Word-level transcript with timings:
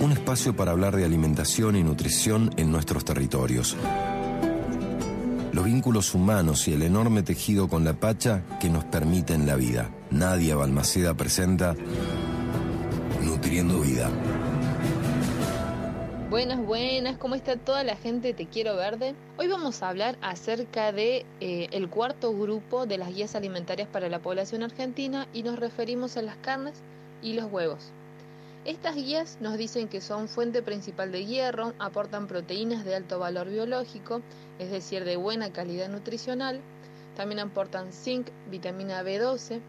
Un 0.00 0.12
espacio 0.12 0.54
para 0.54 0.70
hablar 0.70 0.94
de 0.94 1.04
alimentación 1.04 1.74
y 1.74 1.82
nutrición 1.82 2.50
en 2.56 2.70
nuestros 2.70 3.04
territorios. 3.04 3.76
Los 5.50 5.64
vínculos 5.64 6.14
humanos 6.14 6.68
y 6.68 6.74
el 6.74 6.82
enorme 6.82 7.24
tejido 7.24 7.66
con 7.66 7.82
la 7.82 7.94
Pacha 7.94 8.44
que 8.60 8.70
nos 8.70 8.84
permiten 8.84 9.44
la 9.44 9.56
vida. 9.56 9.90
Nadia 10.12 10.54
Balmaceda 10.54 11.14
presenta 11.14 11.74
Nutriendo 13.24 13.80
Vida. 13.80 14.08
Buenas, 16.30 16.64
buenas, 16.64 17.18
¿cómo 17.18 17.34
está 17.34 17.56
toda 17.56 17.82
la 17.82 17.96
gente 17.96 18.34
Te 18.34 18.46
Quiero 18.46 18.76
Verde? 18.76 19.16
Hoy 19.36 19.48
vamos 19.48 19.82
a 19.82 19.88
hablar 19.88 20.16
acerca 20.20 20.92
de 20.92 21.26
eh, 21.40 21.68
el 21.72 21.88
cuarto 21.88 22.32
grupo 22.38 22.86
de 22.86 22.98
las 22.98 23.08
guías 23.08 23.34
alimentarias 23.34 23.88
para 23.88 24.08
la 24.08 24.20
población 24.20 24.62
argentina 24.62 25.26
y 25.32 25.42
nos 25.42 25.58
referimos 25.58 26.16
a 26.16 26.22
las 26.22 26.36
carnes 26.36 26.74
y 27.20 27.32
los 27.32 27.50
huevos. 27.50 27.92
Estas 28.68 28.96
guías 28.96 29.38
nos 29.40 29.56
dicen 29.56 29.88
que 29.88 30.02
son 30.02 30.28
fuente 30.28 30.60
principal 30.60 31.10
de 31.10 31.24
hierro, 31.24 31.72
aportan 31.78 32.26
proteínas 32.26 32.84
de 32.84 32.94
alto 32.94 33.18
valor 33.18 33.48
biológico, 33.48 34.20
es 34.58 34.70
decir, 34.70 35.06
de 35.06 35.16
buena 35.16 35.50
calidad 35.54 35.88
nutricional, 35.88 36.60
también 37.16 37.38
aportan 37.38 37.94
zinc, 37.94 38.28
vitamina 38.50 39.02
B12 39.02 39.60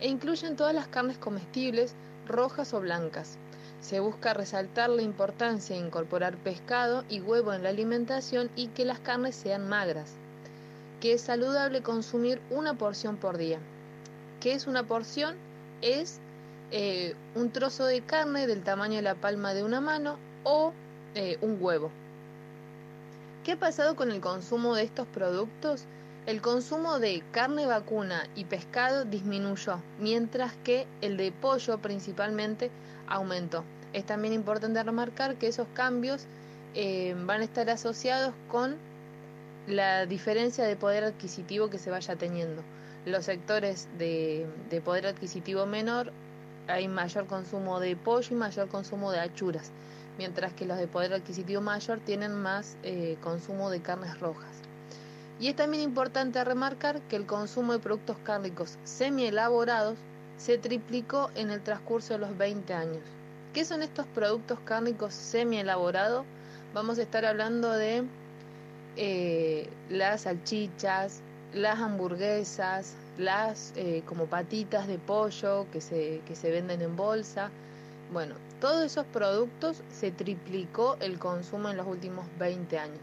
e 0.00 0.06
incluyen 0.08 0.54
todas 0.54 0.72
las 0.72 0.86
carnes 0.86 1.18
comestibles, 1.18 1.96
rojas 2.28 2.74
o 2.74 2.80
blancas. 2.80 3.38
Se 3.80 3.98
busca 3.98 4.34
resaltar 4.34 4.88
la 4.88 5.02
importancia 5.02 5.74
de 5.74 5.84
incorporar 5.84 6.36
pescado 6.36 7.02
y 7.08 7.20
huevo 7.20 7.52
en 7.52 7.64
la 7.64 7.70
alimentación 7.70 8.50
y 8.54 8.68
que 8.68 8.84
las 8.84 9.00
carnes 9.00 9.34
sean 9.34 9.68
magras. 9.68 10.12
Que 11.00 11.14
es 11.14 11.22
saludable 11.22 11.82
consumir 11.82 12.40
una 12.50 12.74
porción 12.74 13.16
por 13.16 13.36
día. 13.36 13.58
¿Qué 14.38 14.52
es 14.52 14.68
una 14.68 14.84
porción? 14.84 15.34
Es 15.82 16.20
eh, 16.70 17.14
un 17.34 17.50
trozo 17.50 17.84
de 17.86 18.00
carne 18.00 18.46
del 18.46 18.62
tamaño 18.62 18.96
de 18.96 19.02
la 19.02 19.14
palma 19.14 19.54
de 19.54 19.62
una 19.62 19.80
mano 19.80 20.16
o 20.44 20.72
eh, 21.14 21.38
un 21.40 21.58
huevo. 21.60 21.90
¿Qué 23.44 23.52
ha 23.52 23.58
pasado 23.58 23.94
con 23.96 24.10
el 24.10 24.20
consumo 24.20 24.74
de 24.74 24.84
estos 24.84 25.06
productos? 25.06 25.84
El 26.26 26.40
consumo 26.40 26.98
de 26.98 27.22
carne 27.32 27.66
vacuna 27.66 28.26
y 28.34 28.44
pescado 28.44 29.04
disminuyó, 29.04 29.78
mientras 30.00 30.54
que 30.64 30.86
el 31.02 31.18
de 31.18 31.32
pollo 31.32 31.78
principalmente 31.78 32.70
aumentó. 33.06 33.62
Es 33.92 34.06
también 34.06 34.32
importante 34.32 34.82
remarcar 34.82 35.36
que 35.36 35.48
esos 35.48 35.68
cambios 35.74 36.26
eh, 36.74 37.14
van 37.24 37.42
a 37.42 37.44
estar 37.44 37.68
asociados 37.68 38.34
con 38.48 38.76
la 39.66 40.06
diferencia 40.06 40.64
de 40.64 40.76
poder 40.76 41.04
adquisitivo 41.04 41.70
que 41.70 41.78
se 41.78 41.90
vaya 41.90 42.16
teniendo. 42.16 42.62
Los 43.06 43.26
sectores 43.26 43.86
de, 43.98 44.46
poder 44.84 45.06
adquisitivo 45.06 45.66
menor 45.66 46.10
hay 46.68 46.88
mayor 46.88 47.26
consumo 47.26 47.80
de 47.80 47.96
pollo 47.96 48.28
y 48.30 48.34
mayor 48.34 48.68
consumo 48.68 49.12
de 49.12 49.20
achuras, 49.20 49.70
mientras 50.18 50.52
que 50.52 50.66
los 50.66 50.78
de 50.78 50.86
poder 50.86 51.12
adquisitivo 51.12 51.60
mayor 51.60 52.00
tienen 52.00 52.34
más 52.34 52.76
eh, 52.82 53.16
consumo 53.22 53.70
de 53.70 53.80
carnes 53.80 54.18
rojas. 54.20 54.54
Y 55.40 55.48
es 55.48 55.56
también 55.56 55.82
importante 55.82 56.42
remarcar 56.44 57.00
que 57.02 57.16
el 57.16 57.26
consumo 57.26 57.72
de 57.72 57.80
productos 57.80 58.16
cárnicos 58.24 58.78
semi-elaborados 58.84 59.96
se 60.38 60.58
triplicó 60.58 61.30
en 61.34 61.50
el 61.50 61.62
transcurso 61.62 62.14
de 62.14 62.20
los 62.20 62.36
20 62.36 62.72
años. 62.72 63.02
¿Qué 63.52 63.64
son 63.64 63.82
estos 63.82 64.06
productos 64.06 64.58
cárnicos 64.64 65.14
semi-elaborados? 65.14 66.24
Vamos 66.72 66.98
a 66.98 67.02
estar 67.02 67.24
hablando 67.24 67.72
de 67.72 68.04
eh, 68.96 69.68
las 69.90 70.22
salchichas, 70.22 71.20
las 71.54 71.78
hamburguesas, 71.78 72.94
las 73.18 73.72
eh, 73.76 74.02
como 74.06 74.26
patitas 74.26 74.86
de 74.86 74.98
pollo 74.98 75.66
que 75.72 75.80
se, 75.80 76.20
que 76.26 76.34
se 76.36 76.50
venden 76.50 76.82
en 76.82 76.96
bolsa. 76.96 77.50
Bueno, 78.12 78.34
todos 78.60 78.84
esos 78.84 79.06
productos 79.06 79.82
se 79.92 80.10
triplicó 80.10 80.96
el 81.00 81.18
consumo 81.18 81.70
en 81.70 81.76
los 81.76 81.86
últimos 81.86 82.26
20 82.38 82.78
años 82.78 83.00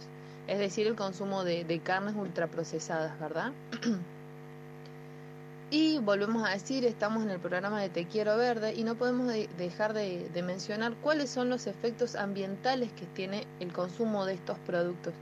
es 0.52 0.60
decir, 0.60 0.86
el 0.88 0.96
consumo 0.96 1.44
de, 1.46 1.82
carnes 1.84 2.16
ultraprocesadas, 2.16 3.18
¿verdad? 3.20 3.52
y 5.74 6.00
volvemos 6.00 6.46
a 6.46 6.52
decir, 6.52 6.84
estamos 6.84 7.24
en 7.24 7.30
el 7.30 7.40
programa 7.40 7.82
de 7.82 7.88
Te 7.88 8.06
Quiero 8.06 8.36
Verde 8.36 8.74
y 8.76 8.84
no 8.84 8.96
podemos 8.96 9.34
dejar 9.58 9.94
de, 9.94 10.30
mencionar 10.44 10.96
cuáles 10.96 11.30
son 11.30 11.50
los 11.50 11.66
efectos 11.66 12.16
ambientales 12.16 12.92
que 12.92 13.06
tiene 13.06 13.48
el 13.62 13.72
consumo 13.72 14.26
de 14.26 14.34
estos 14.34 14.60
productos, 14.68 15.14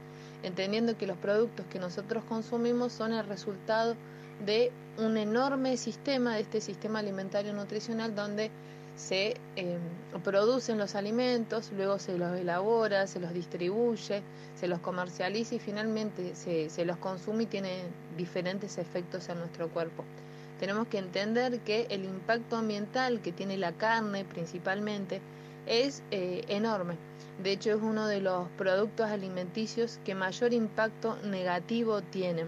entendiendo 0.41 0.97
que 0.97 1.05
los 1.05 1.17
productos 1.17 1.67
que 1.67 1.77
nosotros 1.77 2.23
consumimos 2.27 2.93
son 2.93 3.13
el 3.13 3.27
resultado 3.27 3.95
de 4.43 4.71
un 4.97 5.17
enorme 5.17 5.77
sistema, 5.77 6.33
de 6.33 6.41
este 6.41 6.61
sistema 6.61 6.97
alimentario 6.97 7.53
nutricional 7.53 8.15
donde 8.15 8.49
se 8.95 9.35
em, 9.55 9.77
producen 10.23 10.79
los 10.79 10.95
alimentos, 10.95 11.71
luego 11.77 11.99
se 11.99 12.17
los 12.17 12.35
elabora, 12.35 13.05
se 13.05 13.19
los 13.19 13.35
distribuye, 13.35 14.23
se 14.55 14.67
los 14.67 14.79
comercializa 14.79 15.53
y 15.53 15.59
finalmente 15.59 16.33
se, 16.33 16.71
se 16.71 16.85
los 16.85 16.97
consume 16.97 17.43
y 17.43 17.45
tiene 17.45 17.83
diferentes 18.17 18.79
efectos 18.79 19.29
en 19.29 19.37
nuestro 19.37 19.69
cuerpo. 19.69 20.03
Tenemos 20.59 20.87
que 20.87 20.97
entender 20.97 21.59
que 21.61 21.87
el 21.89 22.03
impacto 22.03 22.57
ambiental 22.57 23.21
que 23.21 23.31
tiene 23.31 23.57
la 23.57 23.71
carne 23.71 24.25
principalmente 24.25 25.21
es 25.65 26.03
eh, 26.11 26.43
enorme. 26.47 26.95
De 27.41 27.53
hecho, 27.53 27.71
es 27.71 27.81
uno 27.81 28.07
de 28.07 28.19
los 28.19 28.47
productos 28.57 29.09
alimenticios 29.09 29.99
que 30.03 30.15
mayor 30.15 30.53
impacto 30.53 31.15
negativo 31.23 32.01
tienen. 32.01 32.47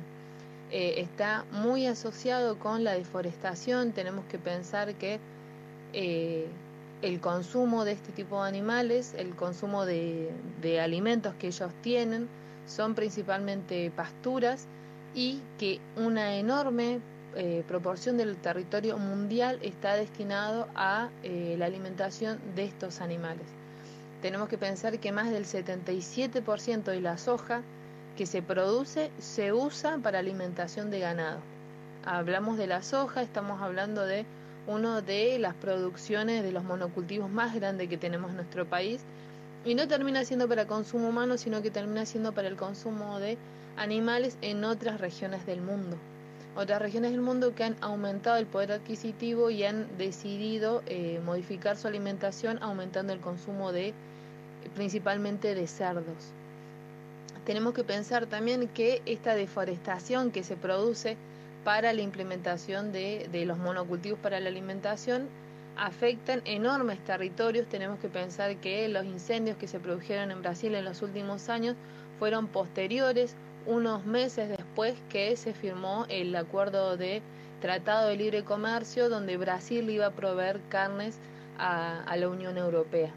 Eh, 0.72 1.01
está 1.01 1.45
muy 1.51 1.85
asociado 1.85 2.57
con 2.59 2.83
la 2.83 2.94
deforestación. 2.94 3.91
Tenemos 3.91 4.25
que 4.25 4.38
pensar 4.38 4.95
que 4.95 5.19
eh, 5.93 6.47
el 7.01 7.19
consumo 7.19 7.83
de 7.83 7.93
este 7.93 8.11
tipo 8.11 8.41
de 8.41 8.49
animales, 8.49 9.13
el 9.17 9.35
consumo 9.35 9.85
de, 9.85 10.31
alimentos 10.81 11.33
que 11.35 11.47
ellos 11.47 11.72
tienen, 11.81 12.28
son 12.67 12.95
principalmente 12.95 13.91
pasturas 13.91 14.67
y 15.16 15.41
que 15.57 15.79
una 15.97 16.35
enorme 16.38 16.99
eh, 17.36 17.64
proporción 17.68 18.18
del 18.18 18.36
territorio 18.36 18.97
mundial 18.97 19.59
está 19.62 19.96
destinado 19.96 20.68
a 20.75 21.09
eh, 21.24 21.56
la 21.58 21.66
alimentación 21.66 22.40
de 22.56 22.66
estos 22.66 23.02
animales. 23.02 23.46
Tenemos 24.22 24.50
que 24.50 24.58
pensar 24.58 25.00
que 25.00 25.12
más 25.12 25.31
del 25.31 25.46
77% 25.46 26.84
de 26.84 27.02
la 27.02 27.18
soja 27.18 27.62
que 28.18 28.25
se 28.25 28.41
produce 28.41 29.12
se 29.20 29.53
usa 29.53 29.97
para 29.97 30.20
alimentación 30.20 30.91
de 30.91 31.00
ganado. 31.00 31.40
Hablamos 32.06 32.58
de 32.58 32.68
la 32.68 32.81
soja, 32.81 33.22
estamos 33.22 33.62
hablando 33.62 34.06
de 34.06 34.25
uno 34.68 35.02
de 35.02 35.40
las 35.40 35.56
producciones 35.56 36.44
de 36.44 36.52
los 36.52 36.64
monocultivos 36.64 37.30
más 37.30 37.56
grandes 37.56 37.90
que 37.90 37.97
tenemos 37.97 38.31
en 38.31 38.38
nuestro 38.38 38.66
país 38.66 39.02
y 39.66 39.75
no 39.75 39.88
termina 39.88 40.25
siendo 40.25 40.47
para 40.47 40.68
consumo 40.68 41.09
humano, 41.09 41.38
sino 41.38 41.62
que 41.62 41.72
termina 41.72 42.06
siendo 42.06 42.34
para 42.34 42.47
el 42.47 42.58
consumo 42.58 43.20
de 43.20 43.38
animales 43.78 44.38
en 44.41 44.64
otras 44.64 45.00
regiones 45.00 45.46
del 45.46 45.62
mundo. 45.62 45.97
Otras 46.53 46.81
regiones 46.81 47.12
del 47.12 47.22
mundo 47.22 47.56
que 47.56 47.63
han 47.63 47.78
aumentado 47.79 48.35
el 48.35 48.45
poder 48.45 48.73
adquisitivo 48.73 49.50
y 49.50 49.63
han 49.63 49.88
decidido 49.97 50.84
eh, 50.85 51.22
modificar 51.23 51.78
su 51.78 51.88
alimentación 51.88 52.59
aumentando 52.62 53.13
el 53.13 53.22
consumo 53.22 53.72
de 53.72 53.94
principalmente 54.75 55.56
de 55.56 55.66
cerdos. 55.66 56.34
Tenemos 57.45 57.73
que 57.73 57.85
pensar 57.85 58.25
también 58.25 58.67
que 58.67 59.01
esta 59.06 59.34
deforestación 59.34 60.31
que 60.31 60.44
se 60.44 60.57
produce 60.57 61.16
para 61.63 61.94
la 61.94 62.01
implementación 62.01 62.91
de, 62.91 63.29
los 63.45 63.57
monocultivos 63.57 64.19
para 64.19 64.40
la 64.40 64.50
alimentación 64.50 65.28
afectan 65.78 66.41
enormes 66.45 67.00
territorios. 67.00 67.67
Tenemos 67.67 68.00
que 68.00 68.09
pensar 68.09 68.57
que 68.57 68.88
los 68.90 69.06
incendios 69.06 69.57
que 69.57 69.67
se 69.67 69.79
produjeron 69.79 70.31
en 70.31 70.41
Brasil 70.41 70.75
en 70.75 70.84
los 70.85 71.01
últimos 71.01 71.47
años 71.50 71.75
fueron 72.19 72.47
posteriores, 72.47 73.35
unos 73.66 74.06
meses 74.06 74.50
después 74.50 74.60
que 75.09 75.36
se 75.36 75.54
firmó 75.54 76.06
el 76.09 76.36
acuerdo 76.36 76.98
de 76.98 77.22
Tratado 77.62 78.08
de 78.08 78.18
Libre 78.18 78.44
Comercio, 78.44 79.09
donde 79.09 79.38
Brasil 79.38 79.90
iba 79.90 80.08
a 80.08 80.12
proveer 80.12 80.59
carnes 80.70 81.18
a, 81.58 82.16
la 82.16 82.30
Unión 82.30 82.58
Europea. 82.58 83.12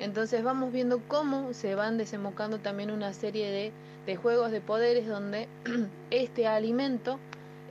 Entonces 0.00 0.42
vamos 0.42 0.72
viendo 0.72 1.00
cómo 1.06 1.52
se 1.52 1.74
van 1.74 1.98
desembocando 1.98 2.58
también 2.58 2.90
una 2.90 3.12
serie 3.12 3.72
de 4.06 4.16
juegos 4.16 4.50
de 4.50 4.60
poderes 4.60 5.06
donde 5.06 5.48
este 6.10 6.46
alimento 6.46 7.18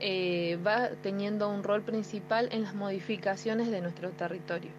eh, 0.06 0.60
va 0.68 0.90
teniendo 1.02 1.50
un 1.50 1.64
rol 1.64 1.82
principal 1.82 2.50
en 2.52 2.64
las 2.64 2.76
modificaciones 2.76 3.72
de 3.72 3.80
nuestro 3.80 4.10
territorio. 4.10 4.70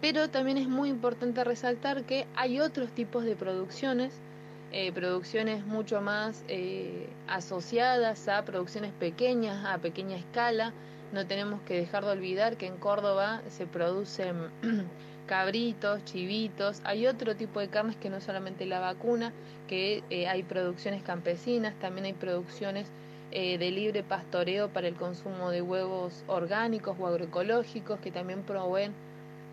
Pero 0.00 0.30
también 0.30 0.56
es 0.56 0.68
muy 0.68 0.88
importante 0.88 1.44
resaltar 1.44 2.04
que 2.04 2.26
hay 2.34 2.60
otros 2.60 2.88
tipos 2.92 3.24
de 3.24 3.36
producciones, 3.36 4.14
eh, 4.72 4.92
producciones 4.92 5.64
mucho 5.64 6.00
más 6.00 6.44
eh, 6.48 7.08
asociadas 7.28 8.28
a 8.28 8.44
producciones 8.44 8.92
pequeñas, 8.92 9.64
a 9.64 9.78
pequeña 9.78 10.16
escala. 10.16 10.72
No 11.12 11.26
tenemos 11.26 11.60
que 11.62 11.74
dejar 11.74 12.04
de 12.04 12.12
olvidar 12.12 12.56
que 12.56 12.66
en 12.66 12.76
Córdoba 12.76 13.42
se 13.48 13.66
producen 13.66 14.50
cabritos, 15.26 16.04
chivitos, 16.04 16.80
hay 16.84 17.06
otro 17.06 17.36
tipo 17.36 17.60
de 17.60 17.68
carnes 17.68 17.96
que 17.96 18.10
no 18.10 18.20
solamente 18.20 18.66
la 18.66 18.80
vacuna, 18.80 19.32
que 19.68 20.02
hay 20.28 20.42
producciones 20.44 21.02
campesinas, 21.02 21.74
también 21.80 22.06
hay 22.06 22.12
producciones 22.12 22.86
eh, 23.32 23.58
de 23.58 23.72
libre 23.72 24.04
pastoreo 24.04 24.68
para 24.68 24.86
el 24.86 24.94
consumo 24.94 25.50
de 25.50 25.60
huevos 25.60 26.22
orgánicos 26.28 26.96
o 26.98 27.08
agroecológicos 27.08 27.98
que 27.98 28.12
también 28.12 28.42
proveen 28.44 28.92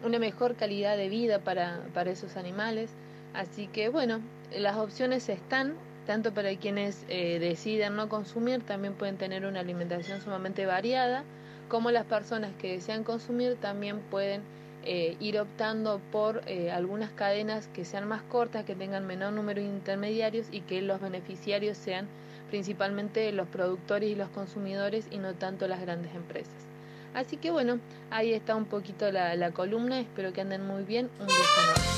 una 0.05 0.19
mejor 0.19 0.55
calidad 0.55 0.95
de 0.95 1.09
vida 1.09 1.39
para, 1.39 1.81
para 1.93 2.11
esos 2.11 2.37
animales. 2.37 2.91
Así 3.33 3.67
que 3.67 3.89
bueno, 3.89 4.21
las 4.57 4.77
opciones 4.77 5.29
están, 5.29 5.75
tanto 6.05 6.33
para 6.33 6.55
quienes 6.55 7.05
eh, 7.07 7.39
deciden 7.39 7.95
no 7.95 8.09
consumir, 8.09 8.61
también 8.61 8.93
pueden 8.93 9.17
tener 9.17 9.45
una 9.45 9.59
alimentación 9.59 10.21
sumamente 10.21 10.65
variada, 10.65 11.23
como 11.69 11.91
las 11.91 12.05
personas 12.05 12.51
que 12.59 12.73
desean 12.73 13.03
consumir 13.03 13.55
también 13.55 13.99
pueden 14.11 14.41
eh, 14.85 15.15
ir 15.19 15.39
optando 15.39 16.01
por 16.11 16.41
eh, 16.45 16.71
algunas 16.71 17.11
cadenas 17.11 17.67
que 17.73 17.85
sean 17.85 18.07
más 18.07 18.21
cortas, 18.23 18.65
que 18.65 18.75
tengan 18.75 19.07
menor 19.07 19.33
número 19.33 19.61
de 19.61 19.67
intermediarios 19.67 20.47
y 20.51 20.61
que 20.61 20.81
los 20.81 20.99
beneficiarios 20.99 21.77
sean 21.77 22.07
principalmente 22.49 23.31
los 23.31 23.47
productores 23.47 24.09
y 24.09 24.15
los 24.15 24.29
consumidores 24.29 25.07
y 25.09 25.17
no 25.17 25.33
tanto 25.33 25.67
las 25.67 25.81
grandes 25.81 26.13
empresas. 26.13 26.53
Así 27.13 27.37
que 27.37 27.49
bueno, 27.49 27.79
ahí 28.11 28.33
está 28.33 28.55
un 28.55 28.65
poquito 28.65 29.11
la, 29.11 29.35
la 29.35 29.51
columna, 29.51 29.99
espero 29.99 30.33
que 30.33 30.41
anden 30.41 30.67
muy 30.67 30.83
bien. 30.83 31.09
Un 31.19 31.27
beso. 31.27 31.92